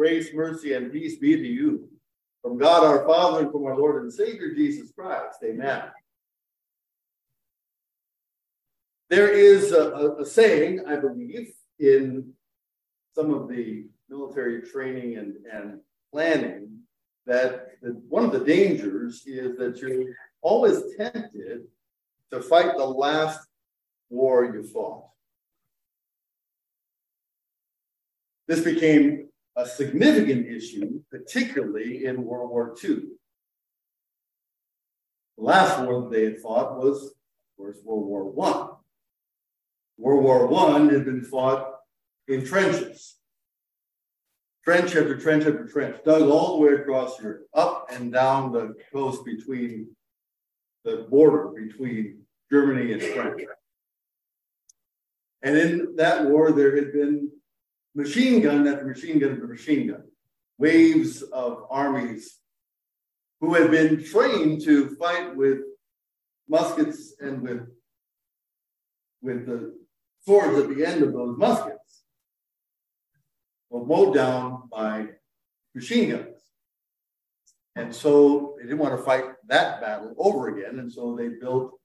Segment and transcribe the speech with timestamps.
[0.00, 1.86] Grace, mercy, and peace be to you
[2.40, 5.36] from God our Father and from our Lord and Savior Jesus Christ.
[5.44, 5.82] Amen.
[9.10, 12.32] There is a, a, a saying, I believe, in
[13.14, 16.78] some of the military training and, and planning
[17.26, 21.64] that the, one of the dangers is that you're always tempted
[22.32, 23.46] to fight the last
[24.08, 25.04] war you fought.
[28.48, 29.29] This became
[29.60, 33.00] a significant issue, particularly in World War II.
[35.36, 37.12] The last war that they had fought was, of
[37.56, 38.68] course, World War I.
[39.98, 41.74] World War I had been fought
[42.26, 43.16] in trenches.
[44.64, 48.74] Trench after trench after trench, dug all the way across Europe, up and down the
[48.92, 49.88] coast between
[50.84, 53.42] the border between Germany and France.
[55.42, 57.30] And in that war, there had been
[57.94, 60.04] machine gun after machine gun after machine gun,
[60.58, 62.38] waves of armies
[63.40, 65.58] who had been trained to fight with
[66.48, 67.66] muskets and with,
[69.22, 69.74] with the
[70.24, 72.02] swords at the end of those muskets
[73.70, 75.06] were mowed down by
[75.74, 76.26] machine guns.
[77.76, 80.78] And so they didn't want to fight that battle over again.
[80.80, 81.79] And so they built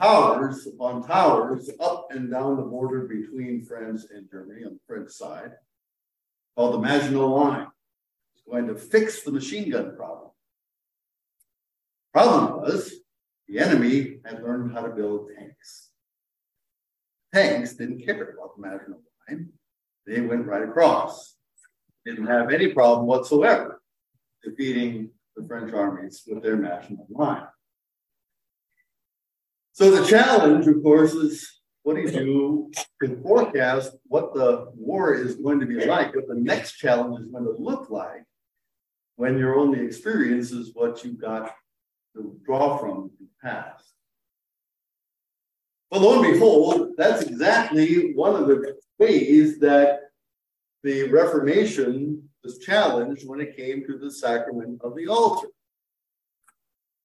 [0.00, 5.10] towers upon towers up and down the border between France and Germany on the French
[5.10, 5.52] side,
[6.56, 7.66] called the Maginot Line.
[8.34, 10.30] It's going to fix the machine gun problem.
[12.12, 12.92] Problem was
[13.48, 15.90] the enemy had learned how to build tanks.
[17.32, 19.48] Tanks didn't care about the Maginot Line.
[20.06, 21.36] They went right across.
[22.06, 23.80] Didn't have any problem whatsoever
[24.44, 27.46] defeating the French armies with their Maginot Line.
[29.74, 32.70] So the challenge, of course, is what do you do
[33.02, 37.26] to forecast what the war is going to be like, what the next challenge is
[37.26, 38.22] going to look like
[39.16, 41.56] when your only experience is what you've got
[42.14, 43.84] to draw from in the past.
[45.90, 50.02] Well, lo and behold, that's exactly one of the ways that
[50.84, 55.48] the Reformation was challenged when it came to the sacrament of the altar.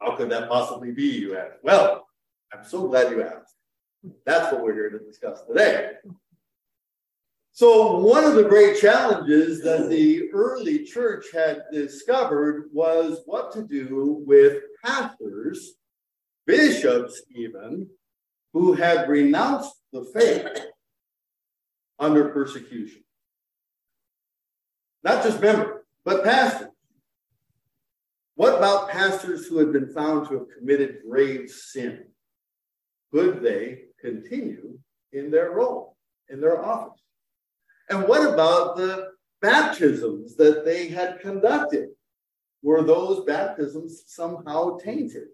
[0.00, 1.54] How could that possibly be, you ask?
[1.62, 2.05] Well,
[2.52, 3.54] I'm so glad you asked.
[4.24, 5.92] That's what we're here to discuss today.
[7.52, 13.62] So, one of the great challenges that the early church had discovered was what to
[13.62, 15.72] do with pastors,
[16.46, 17.88] bishops, even,
[18.52, 20.66] who had renounced the faith
[21.98, 23.02] under persecution.
[25.02, 26.68] Not just members, but pastors.
[28.34, 32.04] What about pastors who had been found to have committed grave sin?
[33.12, 34.78] Could they continue
[35.12, 35.96] in their role,
[36.28, 37.00] in their office?
[37.88, 41.90] And what about the baptisms that they had conducted?
[42.62, 45.28] Were those baptisms somehow tainted?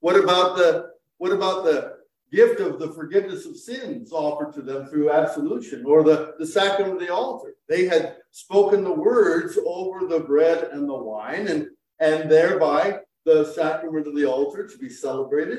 [0.00, 1.98] What about the what about the
[2.32, 6.94] gift of the forgiveness of sins offered to them through absolution or the, the sacrament
[6.94, 7.56] of the altar?
[7.68, 11.66] They had spoken the words over the bread and the wine, and,
[11.98, 15.58] and thereby the sacrament of the altar to be celebrated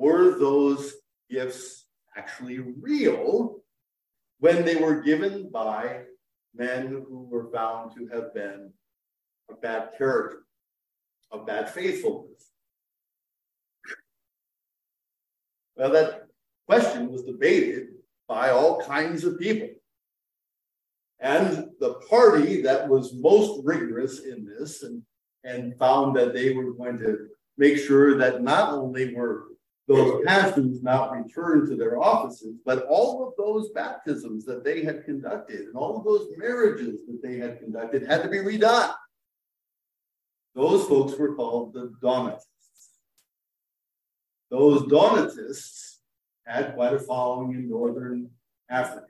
[0.00, 0.94] were those
[1.30, 3.60] gifts actually real
[4.38, 6.00] when they were given by
[6.54, 8.72] men who were found to have been
[9.50, 10.44] of bad character,
[11.30, 12.50] of bad faithfulness?
[15.76, 16.26] Well, that
[16.66, 17.88] question was debated
[18.26, 19.68] by all kinds of people.
[21.20, 25.02] And the party that was most rigorous in this and,
[25.44, 27.28] and found that they were going to
[27.58, 29.48] make sure that not only were
[29.90, 35.04] those pastors not returned to their offices, but all of those baptisms that they had
[35.04, 38.94] conducted and all of those marriages that they had conducted had to be redone.
[40.54, 42.46] Those folks were called the Donatists.
[44.48, 45.98] Those Donatists
[46.46, 48.30] had quite a following in northern
[48.68, 49.06] Africa.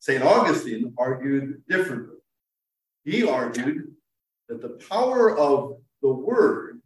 [0.00, 0.22] St.
[0.22, 2.18] Augustine argued differently.
[3.04, 3.94] He argued
[4.50, 6.82] that the power of the word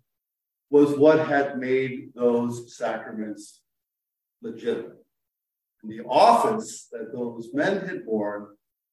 [0.74, 3.60] was what had made those sacraments
[4.42, 5.06] legitimate.
[5.80, 8.48] And the office that those men had borne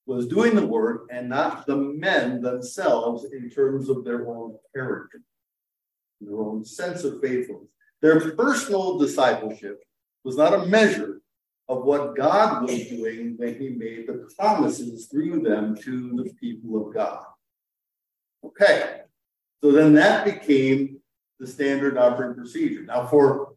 [0.06, 5.22] was doing the work and not the men themselves in terms of their own character,
[6.20, 7.72] their own sense of faithfulness.
[8.04, 9.84] Their personal discipleship
[10.24, 11.22] was not a measure
[11.68, 16.86] of what God was doing when he made the promises through them to the people
[16.86, 17.24] of God.
[18.46, 19.02] Okay,
[19.64, 21.01] so then that became
[21.42, 22.84] the standard operating procedure.
[22.84, 23.56] Now, for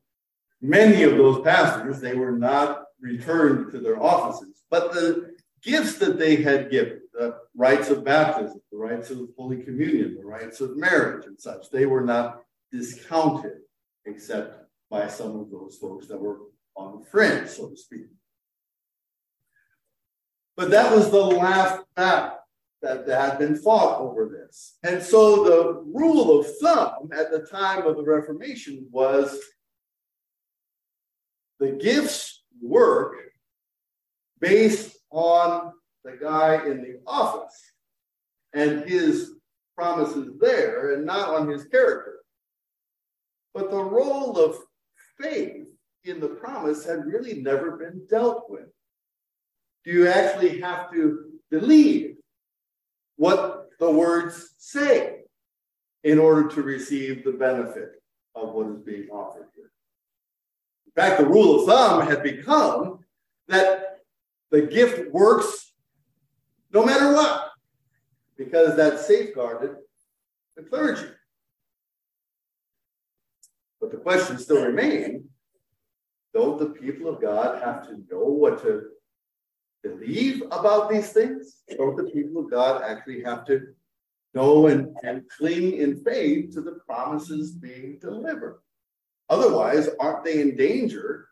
[0.63, 6.19] many of those pastors, they were not returned to their offices, but the gifts that
[6.19, 10.79] they had given, the rites of baptism, the rites of Holy Communion, the rites of
[10.79, 12.41] marriage and such, they were not
[12.73, 13.59] discounted
[14.07, 16.39] except by some of those folks that were
[16.75, 18.07] on the fringe, so to speak.
[20.57, 22.39] But that was the last battle
[22.85, 24.77] that had been fought over this.
[24.83, 29.39] And so the rule of thumb at the time of the Reformation was
[31.59, 33.17] the gifts work
[34.41, 35.73] based on
[36.05, 37.59] the guy in the office
[38.53, 39.33] and his
[39.75, 42.21] promises there and not on his character.
[43.55, 44.57] But the role of
[45.21, 45.67] faith
[46.05, 48.69] in the promise had really never been dealt with.
[49.85, 52.14] Do you actually have to believe
[53.85, 55.21] the words say
[56.03, 58.03] in order to receive the benefit
[58.35, 59.71] of what is being offered here?
[60.87, 63.01] In fact, the rule of thumb had become
[63.49, 64.01] that
[64.51, 65.73] the gift works
[66.73, 67.51] no matter what,
[68.37, 69.77] because that safeguarded
[70.57, 71.07] the clergy.
[73.81, 75.25] But the question still remains
[76.33, 78.87] don't the people of God have to know what to
[79.85, 81.59] believe about these things?
[81.77, 83.69] Don't the people of God actually have to
[84.35, 88.61] know and, and cling in faith to the promises being delivered?
[89.29, 91.29] Otherwise, aren't they in danger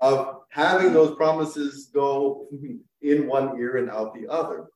[0.00, 2.46] of having those promises go
[3.02, 4.66] in one ear and out the other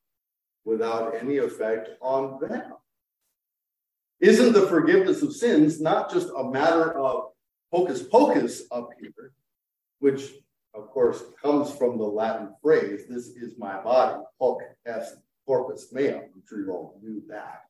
[0.65, 2.73] without any effect on them?
[4.20, 7.31] Isn't the forgiveness of sins not just a matter of
[7.73, 9.32] hocus pocus up here,
[10.00, 10.32] which
[10.78, 15.16] of course comes from the Latin phrase, this is my body, hoc est
[15.46, 16.22] corpus meum.
[16.34, 17.64] I'm sure you all knew that.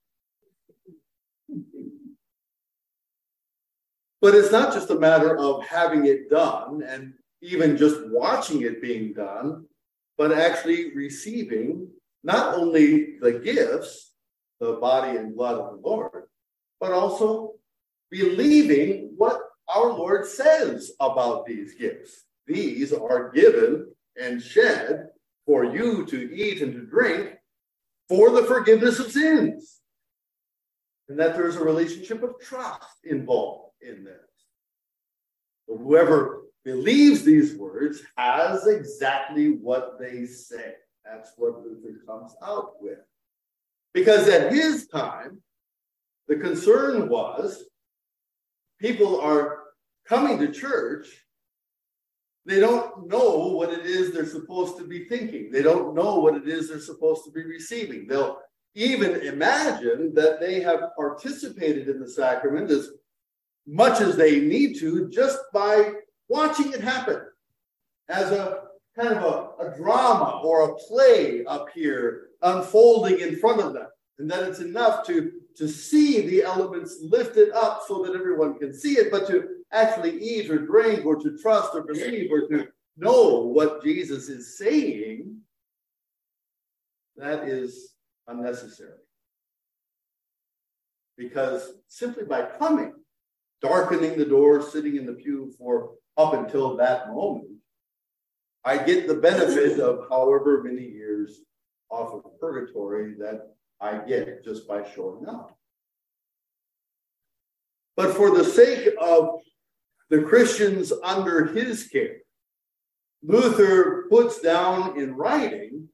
[4.20, 8.82] But it's not just a matter of having it done and even just watching it
[8.82, 9.66] being done,
[10.16, 11.88] but actually receiving
[12.24, 14.12] not only the gifts,
[14.58, 16.24] the body and blood of the Lord,
[16.80, 17.54] but also
[18.10, 22.24] believing what our Lord says about these gifts.
[22.48, 25.08] These are given and shed
[25.46, 27.34] for you to eat and to drink
[28.08, 29.80] for the forgiveness of sins.
[31.08, 34.16] And that there's a relationship of trust involved in this.
[35.66, 40.74] Whoever believes these words has exactly what they say.
[41.04, 42.98] That's what Luther comes out with.
[43.94, 45.42] Because at his time,
[46.28, 47.64] the concern was
[48.78, 49.64] people are
[50.06, 51.08] coming to church.
[52.48, 55.50] They don't know what it is they're supposed to be thinking.
[55.52, 58.06] They don't know what it is they're supposed to be receiving.
[58.06, 58.38] They'll
[58.74, 62.88] even imagine that they have participated in the sacrament as
[63.66, 65.92] much as they need to just by
[66.30, 67.20] watching it happen
[68.08, 68.62] as a
[68.98, 69.24] kind of
[69.60, 73.88] a, a drama or a play up here unfolding in front of them.
[74.18, 78.72] And that it's enough to, to see the elements lifted up so that everyone can
[78.72, 82.68] see it, but to actually eat or drink or to trust or believe or to
[82.96, 85.36] know what Jesus is saying,
[87.16, 87.94] that is
[88.26, 88.92] unnecessary.
[91.16, 92.94] Because simply by coming,
[93.60, 97.48] darkening the door, sitting in the pew for up until that moment,
[98.64, 101.40] I get the benefit of however many years
[101.90, 105.56] off of purgatory that I get just by showing up.
[107.96, 109.40] But for the sake of
[110.10, 112.18] the Christians under his care,
[113.22, 115.88] Luther puts down in writing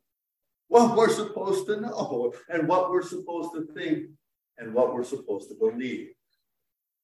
[0.69, 4.07] what we're supposed to know and what we're supposed to think
[4.59, 6.11] and what we're supposed to believe.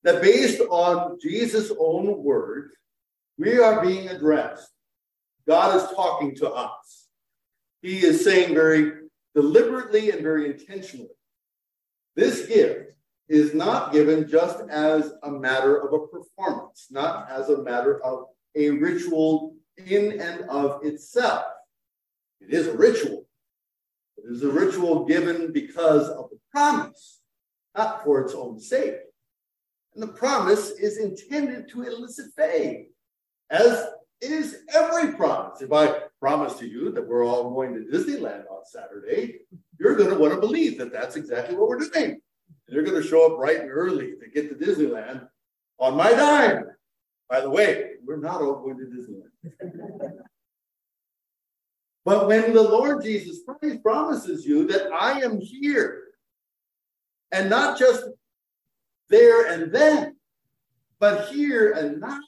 [0.03, 2.73] That based on Jesus' own words,
[3.39, 4.71] we are being addressed.
[5.47, 7.09] God is talking to us.
[7.83, 8.93] He is saying very
[9.35, 11.09] deliberately and very intentionally
[12.17, 12.93] this gift
[13.29, 16.60] is not given just as a matter of a performance,
[16.91, 19.55] not as a matter of a ritual
[19.87, 21.45] in and of itself.
[22.41, 23.27] It is a ritual.
[24.19, 27.21] It is a ritual given because of the promise,
[27.77, 28.97] not for its own sake.
[29.95, 32.87] And the promise is intended to elicit faith
[33.51, 33.87] as
[34.21, 35.63] is every promise.
[35.63, 39.41] If I promise to you that we're all going to Disneyland on Saturday,
[39.79, 42.21] you're going to want to believe that that's exactly what we're doing.
[42.69, 45.27] You're going to show up bright and early to get to Disneyland
[45.81, 46.65] on my dime.
[47.29, 50.13] By the way, we're not all going to Disneyland.
[52.05, 56.05] but when the Lord Jesus Christ promises you that I am here,
[57.33, 58.05] and not just
[59.09, 60.17] there and then,
[60.99, 62.21] but here and now,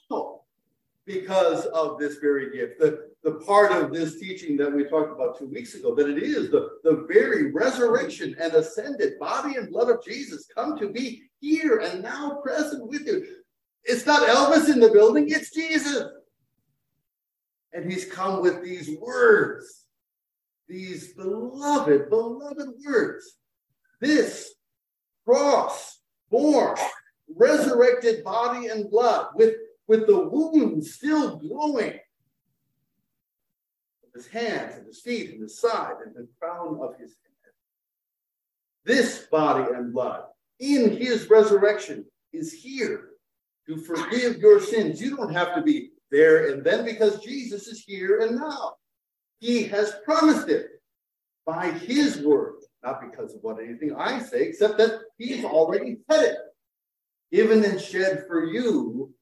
[1.05, 2.79] because of this very gift.
[2.79, 6.21] The, the part of this teaching that we talked about two weeks ago, that it
[6.21, 11.23] is the, the very resurrection and ascended body and blood of Jesus come to be
[11.39, 13.25] here and now present with you.
[13.93, 16.03] It's not Elvis in the building, it's Jesus.
[17.73, 19.85] And he's come with these words,
[20.67, 23.37] these beloved, beloved words.
[24.01, 24.51] This
[25.25, 25.99] cross,
[26.31, 26.75] born,
[27.35, 29.57] resurrected body and blood, with,
[29.87, 31.99] with the wounds still glowing,
[34.15, 37.53] his hands and his feet and his side and the crown of his head.
[38.85, 40.23] This body and blood
[40.59, 43.12] in his resurrection is here
[43.67, 45.01] to forgive your sins.
[45.01, 48.75] You don't have to be there and then because Jesus is here and now.
[49.39, 50.67] He has promised it
[51.45, 56.23] by his word, not because of what anything I say, except that he's already said
[56.23, 56.37] it,
[57.31, 59.13] given and shed for you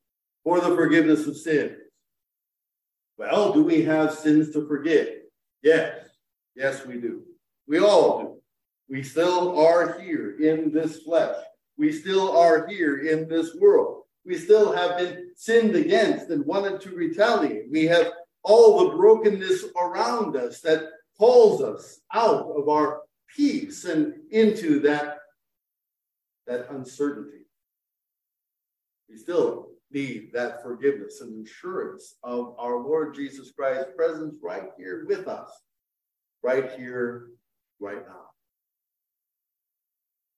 [0.44, 1.78] for the forgiveness of sins.
[3.18, 5.08] Well, do we have sins to forgive?
[5.64, 6.08] Yes.
[6.56, 7.24] Yes, we do.
[7.68, 8.38] We all do.
[8.90, 11.36] We still are here in this flesh.
[11.78, 14.01] We still are here in this world.
[14.26, 17.72] We still have been sinned against and wanted to retaliate.
[17.72, 18.12] We have
[18.44, 20.84] all the brokenness around us that
[21.18, 23.02] calls us out of our
[23.36, 25.18] peace and into that,
[26.48, 27.46] that uncertainty.
[29.10, 35.06] We still need that forgiveness and assurance of our Lord Jesus Christ's presence right here
[35.08, 35.52] with us,
[36.42, 37.28] right here,
[37.80, 38.28] right now.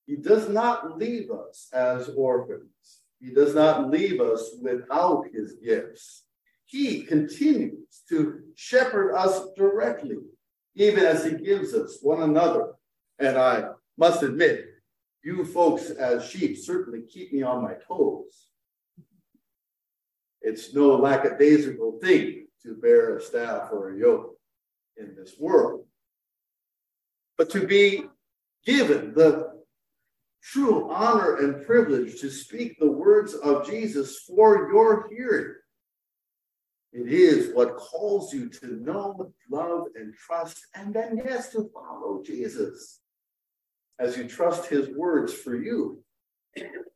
[0.06, 3.03] He does not leave us as orphans.
[3.24, 6.26] He does not leave us without his gifts.
[6.66, 10.18] He continues to shepherd us directly,
[10.76, 12.74] even as he gives us one another.
[13.20, 14.66] And I must admit,
[15.24, 18.50] you folks as sheep certainly keep me on my toes.
[20.42, 24.36] It's no lackadaisical thing to bear a staff or a yoke
[24.98, 25.86] in this world.
[27.38, 28.04] But to be
[28.66, 29.63] given the
[30.44, 35.56] true honor and privilege to speak the words of Jesus for your hearing.
[36.92, 42.22] It is what calls you to know, love, and trust, and then, yes, to follow
[42.24, 43.00] Jesus
[44.00, 46.04] as you trust his words for you.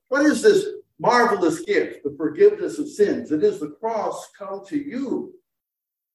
[0.10, 0.66] What is this
[1.00, 3.32] marvelous gift, the forgiveness of sins.
[3.32, 5.34] It is the cross come to you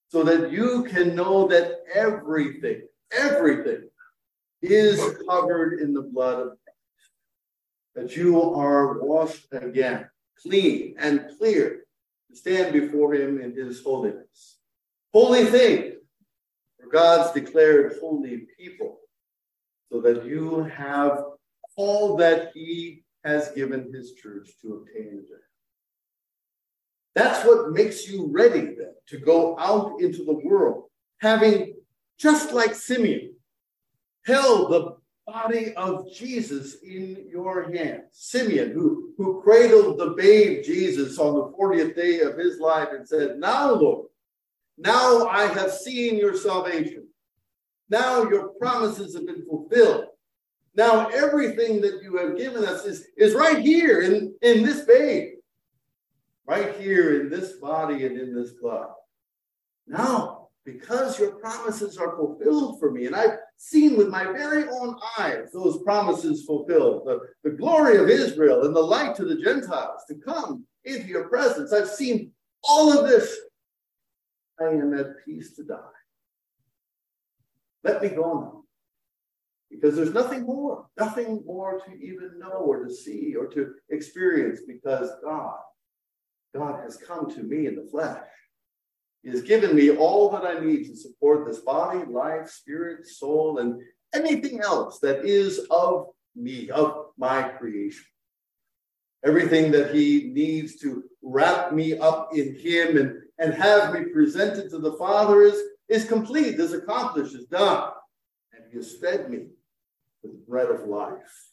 [0.09, 3.89] so that you can know that everything, everything
[4.61, 6.59] is covered in the blood of.
[7.95, 10.09] That you are washed again,
[10.41, 11.85] clean and clear
[12.31, 14.59] to stand before him in his holiness.
[15.13, 15.93] Holy thing
[16.81, 19.01] for God's declared holy people,
[19.91, 21.23] so that you have
[21.77, 25.25] all that he has given his church to obtain
[27.15, 30.85] That's what makes you ready then to go out into the world,
[31.21, 31.75] having
[32.19, 33.35] just like Simeon
[34.25, 38.05] held the body of Jesus in your hands.
[38.13, 43.07] Simeon, who, who cradled the babe Jesus on the 40th day of his life and
[43.07, 44.09] said, Now, Lord,
[44.79, 47.07] now I have seen your salvation.
[47.89, 50.07] Now your promises have been fulfilled.
[50.75, 55.35] Now everything that you have given us is, is right here in, in this babe,
[56.47, 58.89] right here in this body and in this blood.
[59.87, 64.97] Now, because your promises are fulfilled for me, and I've seen with my very own
[65.19, 70.03] eyes those promises fulfilled, the, the glory of Israel and the light to the Gentiles
[70.09, 71.73] to come into your presence.
[71.73, 73.37] I've seen all of this.
[74.61, 75.79] I am at peace to die.
[77.83, 78.63] Let me go now
[79.73, 84.61] because there's nothing more, nothing more to even know or to see or to experience
[84.67, 85.57] because God,
[86.55, 88.19] God has come to me in the flesh.
[89.23, 93.59] He has given me all that I need to support this body, life, spirit, soul,
[93.59, 93.81] and
[94.15, 98.05] anything else that is of me, of my creation.
[99.25, 104.69] Everything that he needs to wrap me up in him and, and have me presented
[104.71, 107.91] to the Father is, is complete, is accomplished, is done.
[108.53, 109.47] And he has fed me
[110.25, 111.51] with bread of life.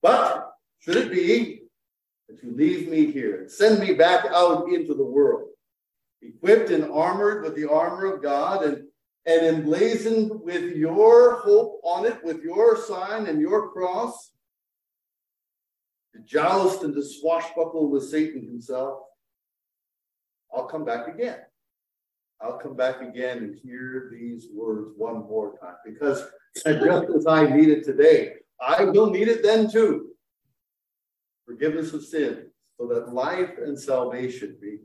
[0.00, 1.62] But should it be
[2.28, 5.48] that you leave me here and send me back out into the world,
[6.22, 8.84] equipped and armored with the armor of God and,
[9.26, 14.32] and emblazoned with your hope on it, with your sign and your cross,
[16.14, 19.00] to joust and to swashbuckle with Satan himself,
[20.54, 21.38] I'll come back again.
[22.40, 26.22] I'll come back again and hear these words one more time because
[26.54, 30.10] just as I need it today, I will need it then too.
[31.46, 34.78] Forgiveness of sin, so that life and salvation be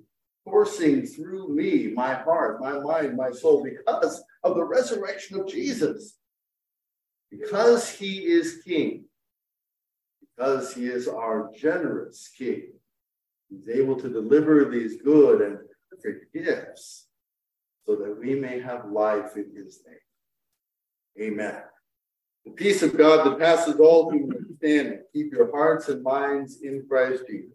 [0.45, 6.17] coursing through me, my heart, my mind, my soul, because of the resurrection of Jesus.
[7.29, 9.05] Because he is king,
[10.21, 12.74] because he is our generous king,
[13.50, 15.57] he's able to deliver these good and
[15.89, 17.07] perfect gifts
[17.86, 21.29] so that we may have life in his name.
[21.33, 21.62] Amen.
[22.45, 26.86] The peace of God that passes all human understanding, keep your hearts and minds in
[26.89, 27.53] Christ Jesus.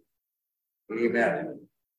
[0.93, 1.61] Amen.